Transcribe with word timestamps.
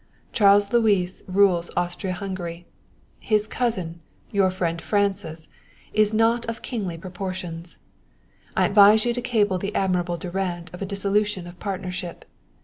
Charles 0.33 0.73
Louis 0.73 1.21
rules 1.27 1.69
Austria 1.77 2.13
Hungary; 2.13 2.65
his 3.19 3.45
cousin, 3.45 4.01
your 4.31 4.49
friend 4.49 4.81
Francis, 4.81 5.47
is 5.93 6.11
not 6.11 6.43
of 6.47 6.63
kingly 6.63 6.97
proportions. 6.97 7.77
I 8.57 8.65
advise 8.65 9.05
you 9.05 9.13
to 9.13 9.21
cable 9.21 9.59
the 9.59 9.73
amiable 9.75 10.17
Durand 10.17 10.71
of 10.73 10.81
a 10.81 10.87
dissolution 10.87 11.45
of 11.45 11.59
partnership. 11.59 12.25